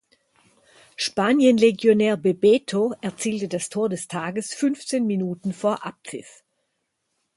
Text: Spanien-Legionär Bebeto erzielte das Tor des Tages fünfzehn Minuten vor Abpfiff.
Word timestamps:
Spanien-Legionär 0.97 2.17
Bebeto 2.17 2.95
erzielte 3.01 3.47
das 3.47 3.69
Tor 3.69 3.87
des 3.87 4.07
Tages 4.07 4.51
fünfzehn 4.51 5.05
Minuten 5.05 5.53
vor 5.53 5.85
Abpfiff. 5.85 6.41